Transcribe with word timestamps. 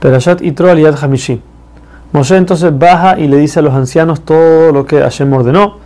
Perashat 0.00 0.42
Itro 0.42 0.70
Aliyad 0.70 0.96
Hamishi. 1.02 1.40
Moshe 2.12 2.36
entonces 2.36 2.76
baja 2.76 3.18
y 3.18 3.28
le 3.28 3.36
dice 3.36 3.60
a 3.60 3.62
los 3.62 3.74
ancianos 3.74 4.22
todo 4.22 4.72
lo 4.72 4.84
que 4.84 5.00
Hashem 5.00 5.32
ordenó. 5.32 5.76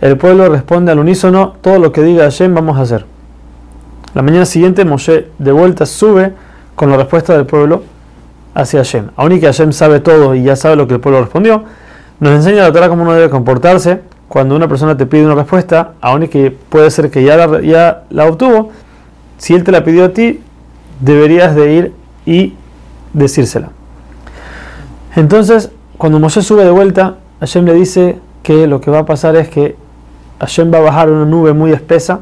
El 0.00 0.16
pueblo 0.16 0.48
responde 0.48 0.90
al 0.90 0.98
unísono, 0.98 1.54
todo 1.60 1.78
lo 1.78 1.92
que 1.92 2.02
diga 2.02 2.24
Hashem 2.24 2.54
vamos 2.54 2.78
a 2.78 2.82
hacer. 2.82 3.04
La 4.14 4.22
mañana 4.22 4.46
siguiente 4.46 4.84
Moshe 4.84 5.28
de 5.38 5.52
vuelta 5.52 5.86
sube 5.86 6.32
con 6.74 6.90
la 6.90 6.96
respuesta 6.96 7.36
del 7.36 7.46
pueblo 7.46 7.84
hacia 8.54 8.80
Hashem. 8.80 9.10
Aún 9.14 9.32
y 9.32 9.40
que 9.40 9.46
Hashem 9.46 9.72
sabe 9.72 10.00
todo 10.00 10.34
y 10.34 10.42
ya 10.42 10.56
sabe 10.56 10.74
lo 10.76 10.88
que 10.88 10.94
el 10.94 11.00
pueblo 11.00 11.20
respondió, 11.20 11.64
nos 12.18 12.32
enseña 12.32 12.62
la 12.62 12.72
Torah 12.72 12.88
cómo 12.88 13.02
uno 13.02 13.12
debe 13.12 13.30
comportarse 13.30 14.00
cuando 14.26 14.56
una 14.56 14.68
persona 14.68 14.96
te 14.96 15.06
pide 15.06 15.24
una 15.24 15.34
respuesta, 15.34 15.92
aún 16.00 16.24
y 16.24 16.28
que 16.28 16.50
puede 16.50 16.90
ser 16.90 17.10
que 17.10 17.22
ya 17.22 17.36
la, 17.36 17.60
ya 17.60 18.04
la 18.10 18.26
obtuvo, 18.26 18.70
si 19.38 19.54
él 19.54 19.64
te 19.64 19.72
la 19.72 19.84
pidió 19.84 20.04
a 20.04 20.08
ti, 20.10 20.40
deberías 21.00 21.54
de 21.54 21.72
ir 21.72 21.92
y 22.26 22.54
decírsela. 23.12 23.70
Entonces, 25.16 25.70
cuando 25.98 26.18
Moshe 26.18 26.42
sube 26.42 26.64
de 26.64 26.70
vuelta, 26.70 27.16
Hashem 27.40 27.64
le 27.64 27.74
dice 27.74 28.18
que 28.42 28.66
lo 28.66 28.80
que 28.80 28.90
va 28.90 29.00
a 29.00 29.06
pasar 29.06 29.36
es 29.36 29.48
que 29.48 29.76
Hashem 30.40 30.72
va 30.72 30.78
a 30.78 30.82
bajar 30.82 31.10
una 31.10 31.24
nube 31.24 31.52
muy 31.52 31.72
espesa 31.72 32.20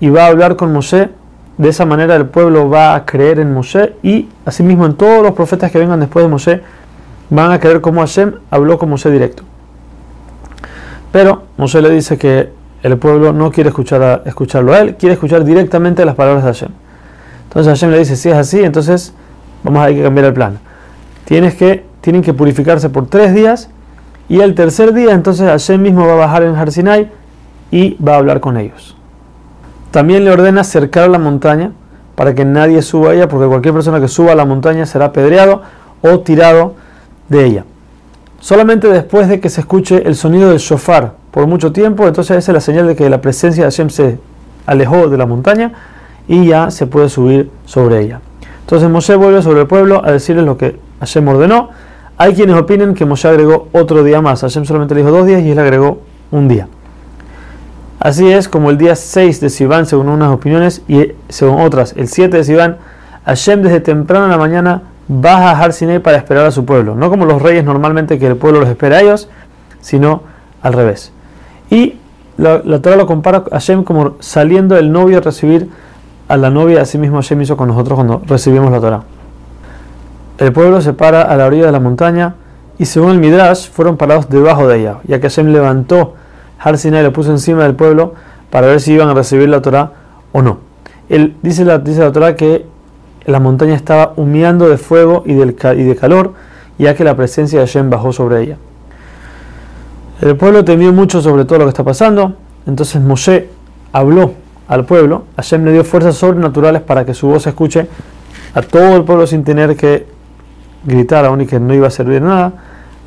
y 0.00 0.08
va 0.08 0.24
a 0.24 0.26
hablar 0.28 0.56
con 0.56 0.72
Moshe. 0.72 1.10
De 1.58 1.68
esa 1.68 1.84
manera 1.84 2.16
el 2.16 2.26
pueblo 2.26 2.70
va 2.70 2.94
a 2.94 3.04
creer 3.04 3.38
en 3.38 3.52
Moshe 3.52 3.94
y 4.02 4.28
asimismo 4.46 4.86
en 4.86 4.94
todos 4.94 5.22
los 5.22 5.32
profetas 5.32 5.70
que 5.70 5.78
vengan 5.78 6.00
después 6.00 6.24
de 6.24 6.28
Moshe 6.30 6.62
van 7.28 7.52
a 7.52 7.60
creer 7.60 7.80
como 7.80 8.00
Hashem 8.00 8.34
habló 8.50 8.78
con 8.78 8.88
Moshe 8.88 9.10
directo. 9.10 9.42
Pero 11.12 11.44
Moshe 11.56 11.80
le 11.82 11.90
dice 11.90 12.16
que 12.16 12.50
el 12.82 12.96
pueblo 12.96 13.32
no 13.32 13.50
quiere 13.52 13.68
escuchar 13.68 14.22
escucharlo 14.24 14.72
a 14.72 14.78
él, 14.78 14.96
quiere 14.96 15.14
escuchar 15.14 15.44
directamente 15.44 16.04
las 16.04 16.14
palabras 16.14 16.44
de 16.44 16.50
Hashem. 16.50 16.70
Entonces 17.44 17.70
Hashem 17.72 17.90
le 17.90 17.98
dice, 17.98 18.16
si 18.16 18.30
es 18.30 18.36
así, 18.36 18.60
entonces 18.62 19.12
vamos 19.62 19.82
a 19.82 19.90
ir 19.90 19.96
que 19.96 20.02
cambiar 20.02 20.26
el 20.26 20.34
plan. 20.34 20.58
Tienes 21.24 21.54
que 21.54 21.84
tienen 22.00 22.22
que 22.22 22.32
purificarse 22.32 22.88
por 22.88 23.06
tres 23.06 23.34
días 23.34 23.68
y 24.28 24.40
el 24.40 24.54
tercer 24.54 24.94
día 24.94 25.12
entonces 25.12 25.46
Hashem 25.46 25.82
mismo 25.82 26.06
va 26.06 26.14
a 26.14 26.16
bajar 26.16 26.42
en 26.44 26.56
Har 26.56 26.68
y 27.70 27.96
va 28.02 28.14
a 28.14 28.16
hablar 28.16 28.40
con 28.40 28.56
ellos. 28.56 28.96
También 29.90 30.24
le 30.24 30.30
ordena 30.30 30.64
cercar 30.64 31.10
la 31.10 31.18
montaña 31.18 31.72
para 32.14 32.34
que 32.34 32.44
nadie 32.44 32.82
suba 32.82 33.10
a 33.10 33.14
ella, 33.14 33.28
porque 33.28 33.48
cualquier 33.48 33.74
persona 33.74 34.00
que 34.00 34.08
suba 34.08 34.32
a 34.32 34.34
la 34.34 34.44
montaña 34.44 34.86
será 34.86 35.06
apedreado 35.06 35.62
o 36.02 36.20
tirado 36.20 36.74
de 37.28 37.46
ella. 37.46 37.64
Solamente 38.40 38.88
después 38.88 39.28
de 39.28 39.40
que 39.40 39.48
se 39.48 39.60
escuche 39.60 40.06
el 40.06 40.16
sonido 40.16 40.50
del 40.50 40.58
shofar 40.58 41.14
por 41.30 41.46
mucho 41.46 41.72
tiempo, 41.72 42.06
entonces 42.06 42.36
esa 42.36 42.52
es 42.52 42.54
la 42.54 42.60
señal 42.60 42.86
de 42.86 42.96
que 42.96 43.08
la 43.10 43.20
presencia 43.20 43.64
de 43.64 43.70
Hashem 43.70 43.90
se 43.90 44.18
alejó 44.66 45.08
de 45.08 45.18
la 45.18 45.26
montaña 45.26 45.72
y 46.28 46.46
ya 46.46 46.70
se 46.70 46.86
puede 46.86 47.08
subir 47.08 47.50
sobre 47.66 48.00
ella. 48.00 48.20
Entonces 48.70 48.88
Moshe 48.88 49.16
vuelve 49.16 49.42
sobre 49.42 49.62
el 49.62 49.66
pueblo 49.66 50.00
a 50.04 50.12
decirles 50.12 50.44
lo 50.44 50.56
que 50.56 50.78
Hashem 51.00 51.26
ordenó 51.26 51.70
hay 52.16 52.34
quienes 52.34 52.54
opinan 52.54 52.94
que 52.94 53.04
Moshe 53.04 53.26
agregó 53.26 53.68
otro 53.72 54.04
día 54.04 54.20
más. 54.20 54.42
Hashem 54.42 54.64
solamente 54.64 54.94
le 54.94 55.00
dijo 55.00 55.10
dos 55.10 55.26
días 55.26 55.42
y 55.42 55.50
él 55.50 55.58
agregó 55.58 56.02
un 56.30 56.46
día. 56.46 56.68
Así 57.98 58.30
es 58.30 58.46
como 58.46 58.70
el 58.70 58.78
día 58.78 58.94
6 58.94 59.40
de 59.40 59.50
Sivan, 59.50 59.86
según 59.86 60.08
unas 60.08 60.30
opiniones, 60.30 60.82
y 60.86 61.14
según 61.30 61.62
otras, 61.62 61.94
el 61.96 62.06
7 62.06 62.36
de 62.36 62.44
Sivan, 62.44 62.76
Hashem 63.24 63.62
desde 63.62 63.80
temprano 63.80 64.26
en 64.26 64.30
la 64.30 64.38
mañana 64.38 64.82
baja 65.08 65.50
a 65.50 65.58
Har 65.58 65.72
para 66.02 66.18
esperar 66.18 66.46
a 66.46 66.52
su 66.52 66.64
pueblo. 66.64 66.94
No 66.94 67.10
como 67.10 67.24
los 67.24 67.42
reyes 67.42 67.64
normalmente 67.64 68.20
que 68.20 68.28
el 68.28 68.36
pueblo 68.36 68.60
los 68.60 68.68
espera 68.68 68.98
a 68.98 69.00
ellos, 69.00 69.28
sino 69.80 70.22
al 70.62 70.74
revés. 70.74 71.10
Y 71.70 71.96
la, 72.36 72.60
la 72.64 72.80
Torah 72.80 72.94
lo 72.94 73.06
compara 73.06 73.38
a 73.50 73.54
Hashem 73.54 73.82
como 73.82 74.16
saliendo 74.20 74.76
el 74.76 74.92
novio 74.92 75.18
a 75.18 75.20
recibir 75.22 75.70
a 76.30 76.36
la 76.36 76.48
novia, 76.48 76.82
así 76.82 76.96
mismo 76.96 77.16
Hashem 77.16 77.42
hizo 77.42 77.56
con 77.56 77.66
nosotros 77.66 77.96
cuando 77.96 78.22
recibimos 78.24 78.70
la 78.70 78.80
Torah. 78.80 79.02
El 80.38 80.52
pueblo 80.52 80.80
se 80.80 80.92
para 80.92 81.22
a 81.22 81.36
la 81.36 81.44
orilla 81.44 81.66
de 81.66 81.72
la 81.72 81.80
montaña 81.80 82.36
y 82.78 82.86
según 82.86 83.10
el 83.10 83.18
Midrash 83.18 83.68
fueron 83.68 83.96
parados 83.96 84.28
debajo 84.28 84.68
de 84.68 84.78
ella, 84.78 84.98
ya 85.08 85.18
que 85.18 85.28
Hashem 85.28 85.48
levantó 85.48 86.14
Har 86.60 86.76
y 86.82 86.90
lo 86.90 87.12
puso 87.12 87.32
encima 87.32 87.64
del 87.64 87.74
pueblo 87.74 88.14
para 88.48 88.68
ver 88.68 88.80
si 88.80 88.92
iban 88.92 89.08
a 89.08 89.14
recibir 89.14 89.48
la 89.48 89.60
Torah 89.60 89.92
o 90.30 90.40
no. 90.40 90.58
Él, 91.08 91.34
dice, 91.42 91.64
la, 91.64 91.78
dice 91.78 92.08
Torah 92.12 92.36
que 92.36 92.64
la 93.26 93.40
montaña 93.40 93.74
estaba 93.74 94.12
humeando 94.14 94.68
de 94.68 94.78
fuego 94.78 95.24
y 95.26 95.34
de 95.34 95.96
calor, 95.96 96.34
ya 96.78 96.94
que 96.94 97.02
la 97.02 97.16
presencia 97.16 97.58
de 97.58 97.66
Hashem 97.66 97.90
bajó 97.90 98.12
sobre 98.12 98.42
ella. 98.42 98.56
El 100.20 100.36
pueblo 100.36 100.64
temió 100.64 100.92
mucho 100.92 101.20
sobre 101.20 101.44
todo 101.44 101.58
lo 101.58 101.64
que 101.64 101.70
está 101.70 101.82
pasando, 101.82 102.34
entonces 102.66 103.02
Moshe 103.02 103.48
habló 103.92 104.34
al 104.70 104.84
pueblo, 104.84 105.24
Hashem 105.34 105.64
le 105.64 105.72
dio 105.72 105.82
fuerzas 105.82 106.14
sobrenaturales 106.14 106.80
para 106.80 107.04
que 107.04 107.12
su 107.12 107.26
voz 107.26 107.42
se 107.42 107.48
escuche 107.48 107.88
a 108.54 108.62
todo 108.62 108.94
el 108.94 109.02
pueblo 109.02 109.26
sin 109.26 109.42
tener 109.42 109.76
que 109.76 110.06
gritar 110.84 111.24
aún 111.24 111.40
y 111.40 111.46
que 111.46 111.58
no 111.58 111.74
iba 111.74 111.88
a 111.88 111.90
servir 111.90 112.22
nada, 112.22 112.52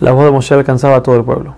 la 0.02 0.12
voz 0.12 0.26
de 0.26 0.32
Moshe 0.32 0.54
alcanzaba 0.54 0.98
a 0.98 1.04
todo 1.04 1.16
el 1.16 1.24
pueblo. 1.24 1.56